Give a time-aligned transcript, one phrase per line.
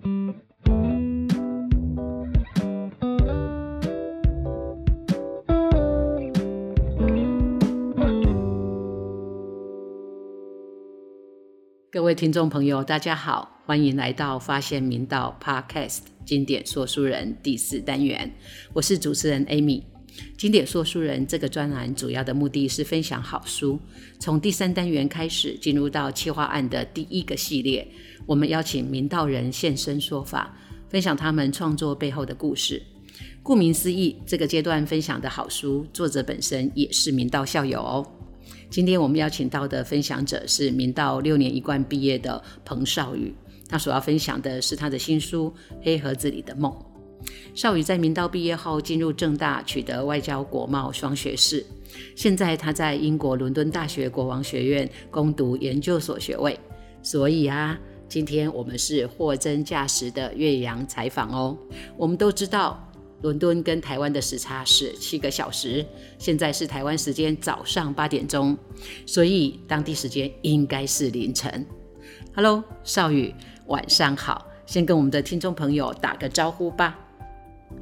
[0.00, 0.04] 各
[12.04, 18.32] 位听众朋友，大家好，欢迎来到《发现明道》Podcast 经典说书人第四单元，
[18.72, 19.97] 我是主持人 Amy。
[20.36, 23.78] 经典说书人这个专栏主要的目的是分享好书。
[24.18, 27.86] 从第三单元开始，进入到企划案的第一个系列，
[28.26, 30.56] 我们邀请明道人现身说法，
[30.88, 32.82] 分享他们创作背后的故事。
[33.42, 38.06] 顾名思义，这个阶段分享的好书，作者本身也是明道校友哦。
[38.70, 43.34] 今天我们邀请到的分享者是明道六年一贯毕业的彭少宇，
[43.68, 45.52] 他所要分享的是他的新书
[45.82, 46.70] 《黑盒子里的梦》。
[47.54, 51.64] 少宇在明道毕业后进入正大，取得外交国贸双学士。
[52.14, 56.58] 现在他在英国伦敦大学国王学院攻读研究所学位。
[57.02, 61.56] 所以啊，今天我们是货真价实的岳阳采访哦。
[61.96, 62.84] 我们都知道。
[63.20, 65.84] 伦敦跟台湾的时差是七个小时，
[66.20, 68.56] 现在是台湾时间早上八点钟，
[69.06, 71.66] 所以当地时间应该是凌晨。
[72.32, 73.34] Hello，少宇，
[73.66, 76.96] 晚上好，先跟我们的听众朋友打个招呼吧。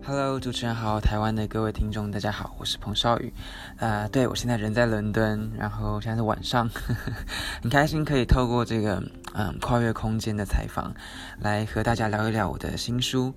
[0.04, 3.32] Hello，主持人好，台湾的各位听众大家好，我是彭少宇。
[3.78, 6.68] 呃，对我现在人在伦敦，然后现在是晚上，
[7.62, 9.02] 很开心可以透过这个
[9.34, 10.92] 嗯跨越空间的采访，
[11.40, 13.32] 来和大家聊一聊我的新书。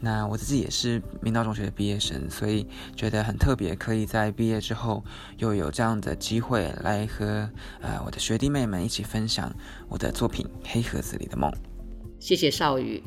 [0.00, 2.66] 那我自己也是明道中学的毕业生，所以
[2.96, 5.04] 觉得很特别，可以在毕业之后
[5.38, 7.48] 又有这样的机会来和
[7.80, 9.52] 呃我的学弟妹们一起分享
[9.88, 11.48] 我的作品《黑盒子里的梦》。
[12.18, 13.00] 谢谢少宇。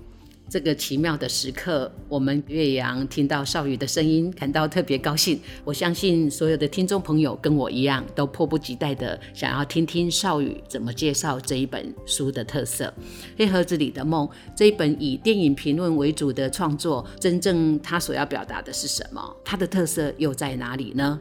[0.47, 5.39] 这个奇妙的时刻，我们岳阳听到少宇的声音，感到特别高兴。
[5.63, 12.85] 我相信所有的听众朋友跟我一样，都迫不及待的想要听听少宇怎么介绍这一本书的特色。
[13.37, 19.35] 《黑盒子里的梦》这一本以电影评论为主的创作，真正他所要表达的是什么？
[19.43, 21.19] 它的特色又在哪里呢？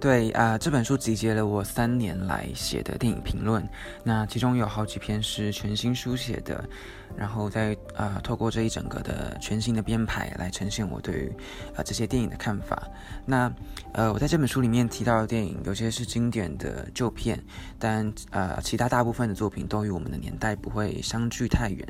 [0.00, 3.68] 对啊，这本书集结了我三年来写的电影评论，
[4.04, 6.64] 那其中有好几篇是全新书写的，
[7.16, 11.32] 然后再呃透过这一整个的全新的编排来呈现我对于
[11.74, 12.80] 呃这些电影的看法。
[13.26, 13.52] 那
[13.92, 17.42] 呃我在这本书里面提到的电影，有些是经典的旧片，
[17.76, 21.84] 但呃其他大部分的作品都与我们的年代不会相距太远，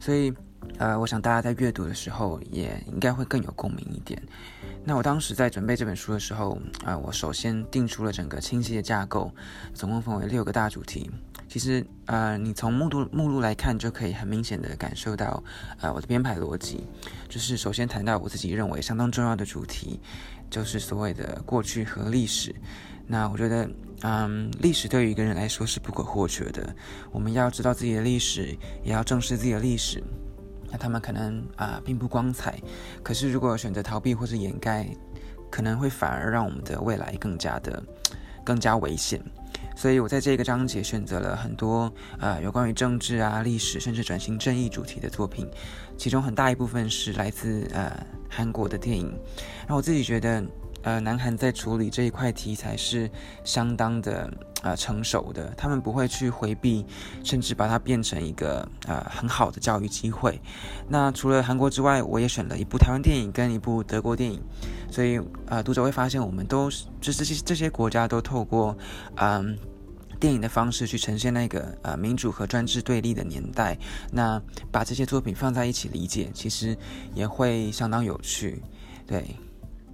[0.00, 0.34] 所以
[0.78, 4.20] 呃我想大家在阅读的时候也应该会更有共鸣一点。
[4.86, 9.32] 那我当时在准备这本书的时候，啊，我首先定出了整个清晰的架构，
[9.72, 11.10] 总共分为六个大主题。
[11.48, 15.42] 其实，呃，你从目录目录来看，就可以很明显的感受到，
[15.80, 16.84] 呃，我的编排逻辑，
[17.28, 20.00] 就是首先谈到我自己认为相当重要的主题，
[20.50, 22.54] 就是所谓的过去和历史。
[23.06, 23.68] 那我觉得，
[24.02, 26.74] 嗯，历史对于一个人来说是不可或缺的，
[27.10, 30.02] 我们要知道自己的历史，也要正视自己的历史。
[30.74, 32.60] 那他们可能啊并不光彩，
[33.00, 34.84] 可是如果选择逃避或是掩盖，
[35.48, 37.80] 可能会反而让我们的未来更加的
[38.42, 39.22] 更加危险。
[39.76, 45.48] 所以我在这个章节选择了很多呃有关于政治啊、历史甚至转型正义主题的作品，
[45.96, 47.92] 其中很大一部分是来自呃
[48.28, 49.16] 韩国的电影。
[49.68, 50.44] 那我自己觉得。
[50.84, 53.10] 呃，南韩在处理这一块题材是
[53.42, 54.30] 相当的
[54.62, 56.84] 呃成熟的，他们不会去回避，
[57.24, 60.38] 甚至把它变成一个呃很好的教育机会。
[60.86, 64.42] 那除了韩国之外，我也选了一部台湾电影跟一部德国电影，
[64.90, 68.76] 所以呃读者会发现，我们都是就是这些这些国家都透过
[69.16, 69.56] 嗯
[70.20, 73.74] 电影的方式去呈现那个呃民主和专制对立的年代。
[74.12, 74.38] 那
[74.70, 76.76] 把这些作品放在一起理解，其实
[77.14, 78.62] 也会相当有趣。
[79.06, 79.34] 对，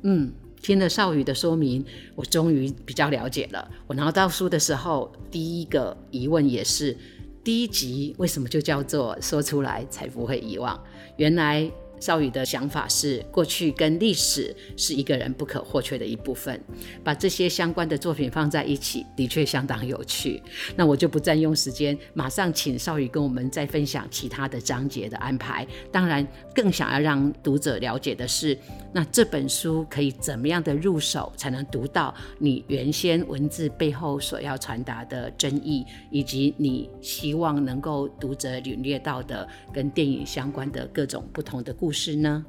[0.03, 0.33] 嗯。
[0.62, 1.84] 听了少宇的说明，
[2.15, 3.71] 我终于比较了解了。
[3.87, 6.97] 我拿到书的时候，第一个疑问也是：
[7.43, 10.78] 第一集为什么就叫做“说出来才不会遗忘”？
[11.16, 11.71] 原来。
[12.00, 16.59] 少宇的想法是，过去跟历史是一个人不可或缺的一部分。
[17.05, 20.43] 把这些相关的作品放在一起，的确相当有趣。
[20.75, 25.66] 那我就不占用时间，马上请少宇跟我们再分享其他的章节的安排。
[25.93, 28.57] 当然，更想要让读者了解的是，
[28.95, 41.90] 那这本书可以怎么样的入手，才能读到你原先文字背后所要传达的真意，以及你希望能够读者领略到的跟电影相关的各种不同的故。
[41.91, 42.45] 故事呢？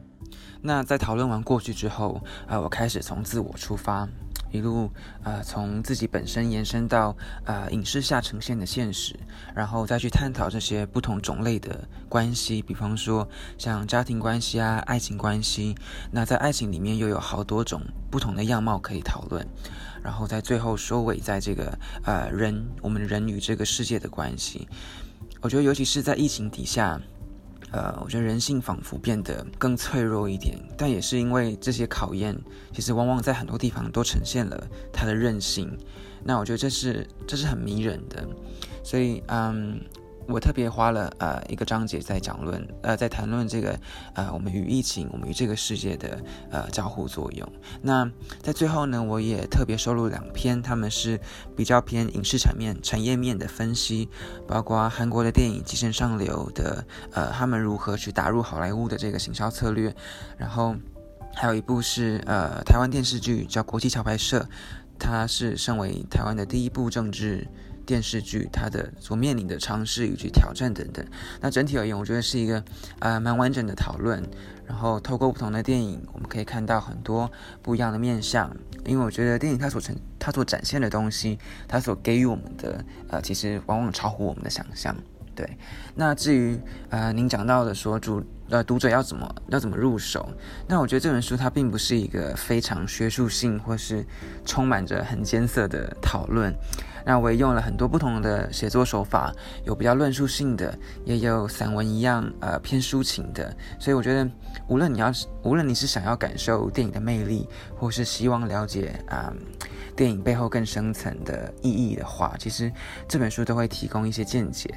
[0.62, 4.08] 那在讨论完过去之后，呃，我开始从自我出发，
[4.52, 4.88] 一路
[5.24, 9.20] 呃从自己本身延伸到呃影视下呈现的现实，
[9.56, 13.28] 然后再去探讨这些不同种类的关系，比方说
[13.58, 15.74] 像家庭关系啊、爱情关系。
[16.12, 19.44] 那在爱情里面又有好多种不同的样貌可以讨论，
[20.04, 24.68] 然后在最后收尾在这个呃人我们人与这个世界的关系。
[25.42, 27.02] 我觉得尤其是在疫情底下。
[27.72, 32.38] 呃，我觉得人性仿佛变得更脆弱一点，但也是因为这些考验，
[32.74, 35.78] 其实往往在很多地方都呈现了他的韧性。
[36.24, 38.28] 那我觉得这是这是很迷人的，
[38.84, 39.80] 所以嗯。
[40.32, 43.78] 我特别花了呃一个章节在讲论呃在谈论这个
[44.14, 46.18] 呃我们与疫情我们与这个世界的
[46.50, 47.48] 呃交互作用。
[47.82, 48.10] 那
[48.42, 51.20] 在最后呢，我也特别收录两篇，他们是
[51.56, 54.08] 比较偏影视产面产业面的分析，
[54.48, 59.94] 包括韩国的电影《寄生上流》的呃他们如何去打入好莱坞的这个行销策略，
[60.38, 60.76] 然后
[61.36, 64.40] 还有一部是呃台湾电视剧叫《国际桥牌社》，
[64.98, 67.48] 它是身为台湾的第一部政治。
[67.86, 71.06] 电视剧它的所面临的尝试以及挑战等等，
[71.40, 72.64] 那整体而言，我觉得是一个
[73.00, 74.24] 呃蛮完整的讨论。
[74.68, 77.30] 然后透过不同的电影，我们可以看到很多
[77.62, 78.50] 不一样的面相。
[78.86, 81.38] 因为我觉得电影它所呈、它所展现的东西，
[81.68, 84.96] 它所给予我们的呃，其实往往超乎我们的想象。
[85.36, 85.58] 对，
[85.96, 86.58] 那至于
[86.90, 90.30] 呃您讲到的说主呃读者要怎么要怎么入手，
[90.68, 94.06] 那我觉得这本书它并不是一个非常学术性或是
[94.46, 96.54] 充满着很艰涩的讨论。
[97.04, 99.34] 那我也用了很多不同的写作手法，
[99.66, 103.52] 有比较论述性的，也有散文一样呃偏抒情的。
[103.80, 104.30] 所以我觉得，
[104.68, 109.34] 无论你要是无论你是想要感受电影的魅力，或是希望了解啊
[109.96, 112.72] 电影背后更深层的意义的话，其实
[113.08, 114.72] 这本书都会提供一些见解。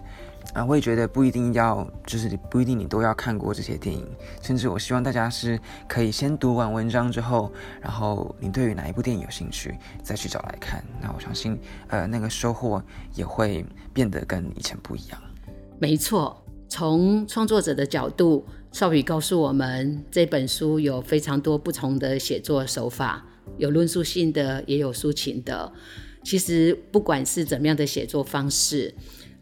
[0.53, 4.07] 啊，我也觉得不一定要，就是不一定你都要看过这些电影，
[4.41, 5.59] 甚至我希望大家是
[5.89, 10.85] 可以先读完文章之后，然后你对于哪一部电影有兴趣，再去找来看。
[11.01, 11.59] 那我相信，
[11.89, 12.81] 呃，那个收获
[13.15, 15.21] 也会变得跟以前不一样。
[15.81, 23.27] 没错，从创作者的角度，少宇告诉我们，这本书有非常多不同的写作手法，
[23.57, 25.73] 有论述性的，也有抒情的。
[26.23, 28.95] 其实不管是怎么样的写作方式。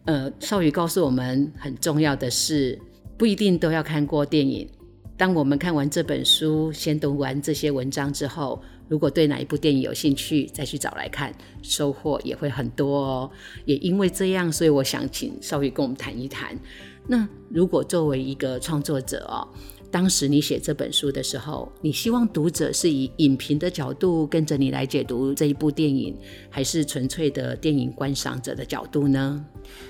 [0.04, 2.80] 呃，少宇告诉我们，很重要的是，
[3.16, 4.68] 不一定都要看过电影。
[5.16, 11.32] 当我们看完这本书，先读完这些文章之后，如果对哪一部电影有兴趣，再去找来看，
[11.62, 13.30] 收获也会很多哦。
[13.64, 16.58] 也因为这样，所以我想请少宇跟我们谈一谈。
[17.06, 19.46] 那如果作为一个创作者哦。
[19.92, 26.16] 当时你写这本书的时候，你希望读者是以影评的角度跟着你来解读这一部电影，
[26.48, 29.44] 还是纯粹的电影观赏者的角度呢？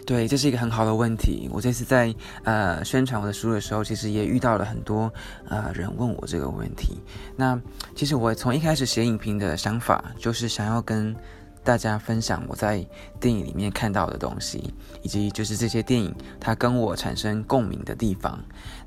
[0.05, 1.49] 对，这是一个很好的问题。
[1.53, 2.13] 我这次在
[2.43, 5.11] 呃宣传我的书的时候，其实也遇到了很多
[5.49, 6.99] 呃人问我这个问题。
[7.37, 7.59] 那
[7.95, 11.15] 其实我从一开始写影评的想法，就是想要跟。
[11.65, 12.85] 大家分享我在
[13.21, 18.37] 电影里面看到的东西，以及就是这些电影它跟我产生共鸣的地方。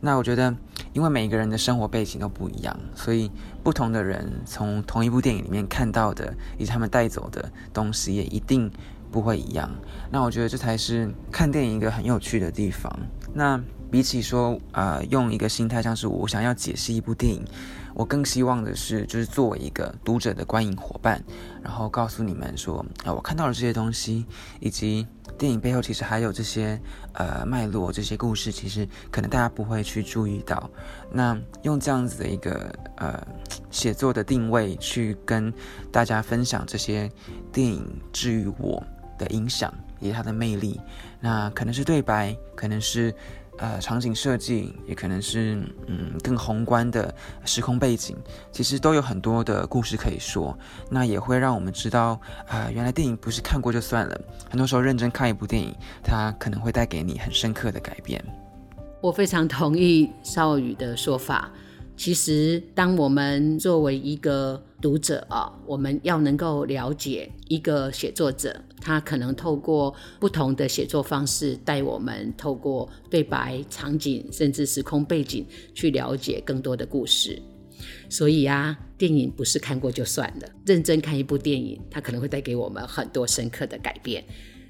[0.01, 0.53] 那我觉得，
[0.95, 3.29] 因为每个人的生活背景都不一样，所以
[3.61, 8.71] 不同的人从同一部电影里面看到的，以及他们带走的东西也一定
[9.11, 9.69] 不会一样。
[10.09, 12.89] 那我觉得这才是看电影一个很有趣的地方。
[13.33, 13.61] 那
[13.91, 17.43] 比起说呃，用一个心态像是我想要解释一部电影。
[17.95, 21.23] 我更希望的是，就是作为一个读者的观影伙伴，
[21.63, 24.25] 然后告诉你们说，啊，我看到了这些东西，
[24.59, 25.07] 以及
[25.37, 26.77] 电影背后其实还有这些
[27.13, 30.69] 呃脉络，这些故事，其实可能大家不会去注意到。
[31.09, 33.25] 那用这样子的一个呃
[33.71, 35.51] 写作的定位去跟
[35.89, 37.09] 大家分享这些
[37.51, 37.81] 电影
[38.11, 38.83] 治愈我
[39.17, 40.81] 的影响以及它的魅力，
[41.21, 43.15] 那可能是对白，可能是。
[43.57, 45.55] 呃，场景设计也可能是
[45.87, 47.13] 嗯更宏观的
[47.45, 48.15] 时空背景，
[48.51, 50.57] 其实都有很多的故事可以说。
[50.89, 54.19] 那也会让我们知道，啊，原来电影不是看过就算了，
[54.49, 58.23] 很多时候认真看一部电影，它可能会带给你很深刻的改变。
[59.01, 61.51] 我非常同意少宇的说法。
[61.97, 77.41] 其实，当我们作为一个读者啊，我们要能够了解一个写作者，他可能透过不同的写作方式，带我们透过对白、场景，甚至时空背景，去了解更多的故事。
[78.07, 84.23] 所以啊，电影不是看过就算了，认真看一部电影，它可能会带给我们很多深刻的改变。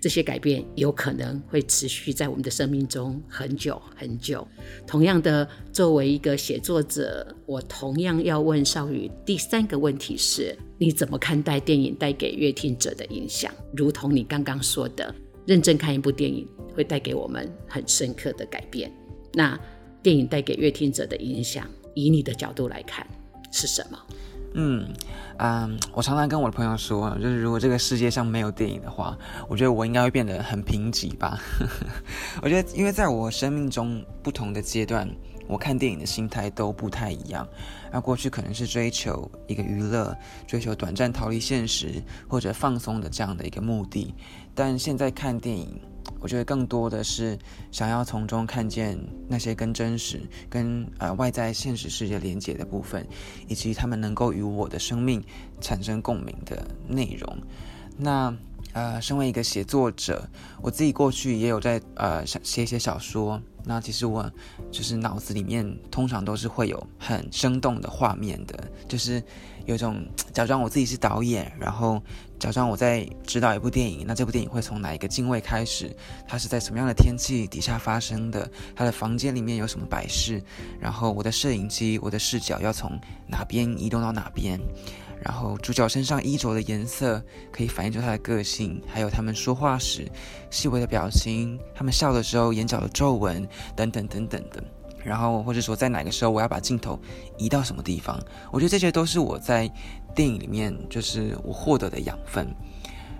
[0.06, 4.48] 这些改变有可能会持续在我们的生命中很久很久。
[4.86, 13.52] 同样的，作为一个写作者，我同样要问少宇第三个问题是：你怎么看待电影带给阅听者的影响？
[13.76, 15.12] 如同你刚刚说的，
[15.48, 18.92] 认真看一部电影会带给我们很深刻的改变。
[19.34, 19.60] 那
[20.04, 23.08] 电影带给阅听者的影响，以你的角度来看
[23.52, 24.00] 是什么？
[24.58, 24.88] 嗯，
[25.38, 29.18] 嗯，我常常跟我的朋友说，就是如果这个世界上没有电影的话，
[29.50, 31.38] 我觉得我应该会变得很贫瘠吧。
[32.42, 35.10] 我觉得，因为在我生命中不同的阶段，
[35.46, 37.46] 我看电影的心态都不太一样。
[37.92, 40.16] 那过去可能是追求一个娱乐，
[40.48, 44.16] 追求短暂逃离现实或者放松的这样的一个目的，
[44.54, 45.80] 但现在看电影。
[46.26, 47.38] 我觉得更多的是
[47.72, 53.06] 想要从中看见那些跟真实、跟呃外在现实世界连接的部分，
[53.48, 55.24] 以及他们能够与我的生命
[55.62, 57.38] 产生共鸣的内容。
[57.96, 58.36] 那
[58.76, 60.30] 呃，身为一个写作者，
[60.62, 63.42] 我自己过去也有在呃写一些小说。
[63.64, 64.30] 那其实我
[64.70, 69.24] 就是脑子里面通常都是会有很生动的画面的，就是
[69.66, 72.04] 有种假装我自己是导演，然后
[72.38, 74.04] 假装我在指导一部电影。
[74.06, 75.96] 那这部电影会从哪一个镜位开始？
[76.28, 78.52] 它是在什么样的天气底下发生的？
[78.76, 80.44] 它的房间里面有什么摆饰？
[80.82, 84.60] 然后我的摄影机、我的视角要从哪边移动到哪边？
[85.26, 87.20] 然后主角身上衣着的颜色
[87.52, 90.08] 可以反映出他的个性，还有他们说话时
[90.52, 94.64] 细微的表情，他们笑的时候眼角的皱纹等等等等的。
[95.04, 97.00] 然后或者说在哪个时候我要把镜头
[97.38, 98.20] 移到什么地方，
[98.52, 99.68] 我觉得这些都是我在
[100.14, 102.48] 电影里面就是我获得的养分，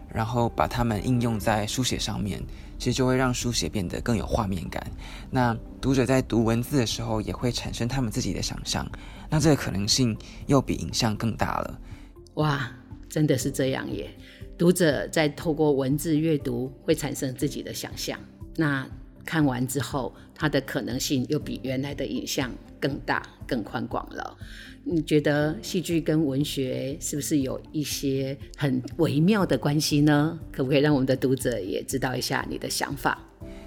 [0.08, 2.40] 然后把它们应用在书写上面，
[2.78, 4.86] 其实就会让书写变得更有画面感。
[5.32, 8.88] 那读者在读文字的时候也会产生他们自己的想象。
[9.28, 11.80] 那这个可能性又比影像更大了，
[12.36, 12.70] 哇，
[13.10, 14.10] 真的是这样耶！
[14.58, 18.20] 读者在透过文字阅读会产生自己的想象，
[18.56, 18.88] 那
[19.26, 24.38] 看完之后，它的可能性又比原来的影像更大、更宽广了。
[24.84, 30.38] 你觉得戏剧跟文学是不是有一些很微妙的关系呢？
[30.52, 33.18] 可不可以让我们的读者也知道一下你的想法？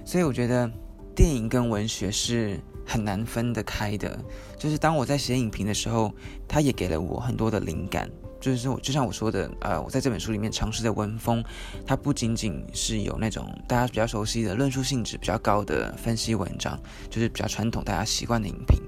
[0.05, 0.71] 所以我觉得
[1.17, 2.61] 电影跟文学是。
[2.91, 4.19] 很难分得开的，
[4.57, 6.11] 就是当我在写影评的时候，
[6.49, 8.11] 它也给了我很多的灵感。
[8.41, 11.43] 就是说，就像我说的，呃，我在这本书里面尝试的文风，
[11.87, 16.79] 它不仅仅是有那种大家比较熟悉的论述性质比较高的分析文章，
[17.11, 18.81] 就是比较传统大家习惯的影评，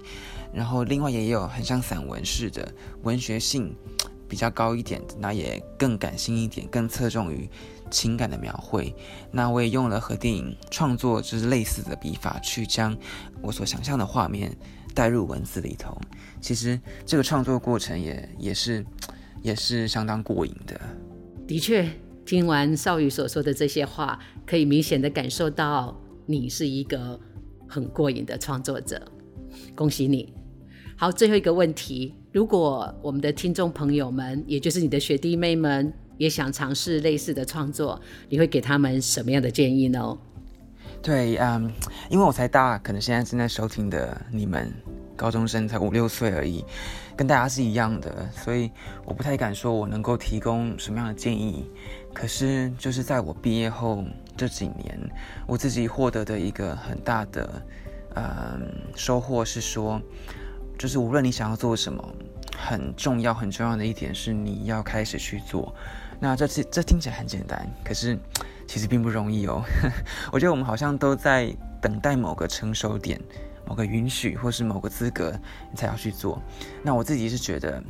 [0.52, 3.74] 然后另外也有很像散文式的文学性。
[4.28, 7.50] 比较高一点，那也更感性一点，更侧重于
[7.90, 8.94] 情感的描绘。
[9.32, 12.96] 那我也用了和电影创作就是类似的笔法，去将
[13.42, 14.56] 我所想象的画面
[14.94, 16.00] 带入文字里头。
[16.40, 18.86] 其实这个创作过程也也是
[19.42, 20.80] 也是相当过瘾的。
[21.46, 21.88] 的确，
[22.24, 27.18] 听完少宇所说的这些话，可以明显的感受到你是一个
[27.68, 29.00] 很过瘾的创作者。
[29.74, 30.32] 恭喜你！
[30.96, 32.14] 好，最后一个问题。
[32.32, 40.18] 如果我们的听众朋友们，也就是你的学弟妹们，也想尝试类似的创作，你会给他们什么样的建议呢？
[41.02, 41.72] 对，嗯，
[42.10, 44.70] 因为我才大，可能现在正在收听的你们
[45.20, 46.64] 高中生才五六岁而已，
[47.14, 48.70] 跟大家是一样的，所以
[49.04, 51.70] 我不太敢说我能够提供什么样的建议。
[52.14, 54.02] 可是，就是在我毕业后
[54.34, 54.98] 这几年，
[55.46, 57.62] 我自己获得的一个很大的，
[58.14, 60.00] 嗯，收获是说。
[60.78, 62.02] 就是无论你想要做什么，
[62.56, 65.74] 很重要很重要的一点是你要开始去做。
[66.18, 68.18] 那这次这听起来很简单，可是
[68.66, 69.62] 其实并不容易哦。
[70.32, 73.20] 我觉得我们好像都在等待某个成熟点、
[73.66, 75.38] 某个允许或是某个资格，
[75.70, 76.42] 你才要去做。
[76.82, 77.82] 那我自己是觉得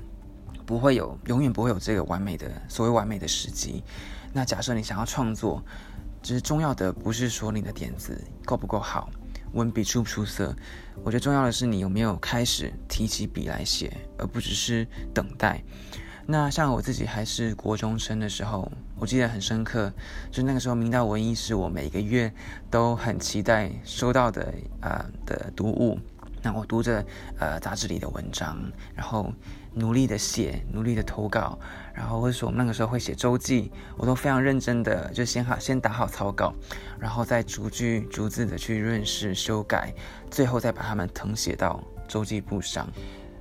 [0.65, 3.83] 不会有，永远不会有这个完美的所谓完美的时机。
[4.33, 5.62] 那假设你想要创作，
[6.23, 9.11] 其实重要的不是说你的点子够不够好。
[9.53, 10.55] 文笔出不出色？
[11.03, 15.61] 我觉得重要的是你有没有开始提起笔来写，而不只是等待。
[16.25, 19.90] 那像我自己还是国中生的时候，我记得很深刻，
[20.30, 22.30] 就那个时候明道文艺是我每个月
[22.71, 25.99] 都很期待收到的啊的读物。
[26.42, 27.04] 那我读着
[27.38, 28.59] 呃杂志里的文章，
[28.95, 29.33] 然后
[29.75, 31.59] 努力的写，努力的投稿，
[31.95, 36.54] 然后或者说我们那个时候会写周记，我都非常认真的就先好先打好草稿，
[36.99, 39.95] 然后再逐句逐字的去润饰修改，
[40.30, 42.87] 最后再把它们誊写到周记簿上。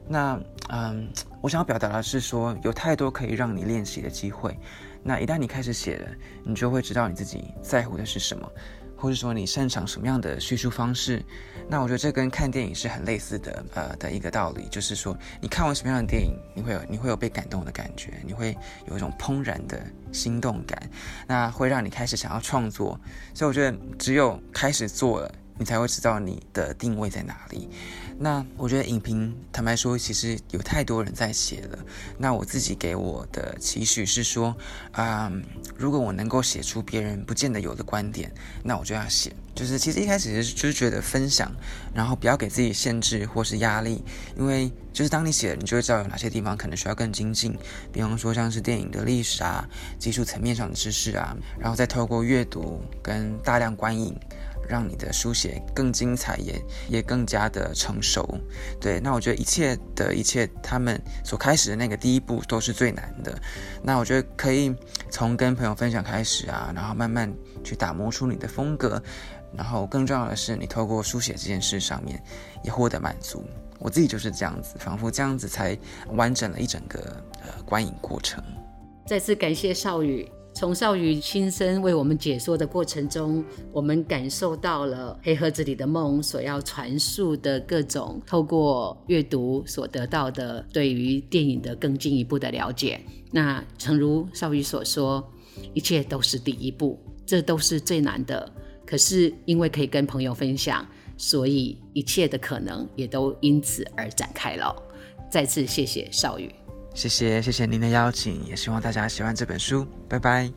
[0.08, 0.40] 那
[0.70, 1.08] 嗯，
[1.42, 4.58] 我想要表达的是说，有太多可以让你练习的机会。
[5.04, 6.10] 那一旦你开始写了，
[6.44, 8.50] 你就会知道你自己在乎的是什么。
[9.02, 11.24] 或者说你擅长什么样的叙述方式？
[11.70, 18.58] 那我觉得这跟看电影是很类似的，呃的一个道理，就是说你看完什么样的电影，你会有你会有被感动的感觉，你会
[18.90, 20.78] 有一种怦然的心动感，
[21.26, 23.00] 那会让你开始想要创作。
[23.34, 25.32] 所以我觉得只有开始做了。
[25.58, 27.70] 你才会知道你的定位在哪里。
[28.22, 31.80] 那我觉得影评，坦白说，其实有太多人在写了。
[32.18, 34.54] 那我自己给我的期许是说，
[34.92, 35.32] 啊，
[35.78, 38.30] 如果我能够写出别人不见得有的观点，
[38.62, 39.34] 那我就要写。
[39.56, 41.50] 就是其实一开始就是觉得分享，
[41.94, 44.04] 然后不要给自己限制或是压力，
[44.38, 47.58] 因为就是当你写了，你就会知道有哪些地方可能需要更精进。
[47.94, 49.66] 比方说像是电影的历史啊、
[49.98, 54.14] 技术层面上的知识啊，然后再透过阅读跟大量观影。
[54.70, 58.38] 让你的书写更精彩，也也更加的成熟。
[58.80, 63.36] 对，那我觉得一切的一切，他们所开始的那个第一步都是最难的。
[63.82, 64.74] 那我觉得可以
[65.10, 67.34] 从跟朋友分享开始啊，然后慢慢
[67.64, 69.02] 去打磨出你的风格。
[69.58, 72.22] 然后更重要的是，你透过书写这件事上面
[72.64, 73.44] 也获得满足。
[73.80, 75.76] 我自己就是这样子，仿佛这样子才
[76.10, 77.00] 完整了一整个
[77.42, 78.44] 呃观影过程。
[79.08, 93.00] 再次感谢少宇，从少宇亲身为我们解说的过程中，我们感受到了黑盒子里的梦所要传述的各种透过阅读所得到的对于电影的更进一步的了解。
[93.32, 95.26] 那诚如少宇所说，
[95.74, 98.52] 一切都是第一步，这都是最难的。
[98.86, 100.86] 可是因为可以跟朋友分享，
[101.16, 104.76] 所以一切的可能也都因此而展开了。
[105.32, 106.54] 再次谢谢少宇，
[107.00, 109.88] 谢谢谢谢您的邀请，也希望大家喜欢这本书。
[110.10, 110.52] 拜拜，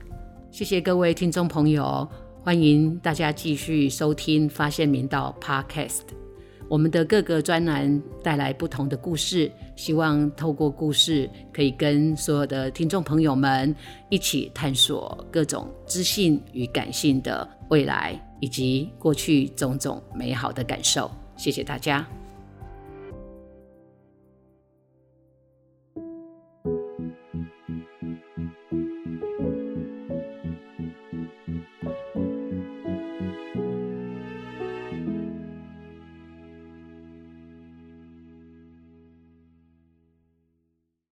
[0.51, 2.09] 谢谢各位听众朋友，
[2.43, 6.01] 欢迎大家继续收听《发现明道》Podcast。
[6.69, 13.73] 我们的各个专栏带来不同的故事，希望透过故事，可以跟所有的听众朋友们
[14.11, 21.09] 一起探索各种知性与感性的未来，以及过去种种美好的感受。
[21.37, 22.05] 谢谢大家。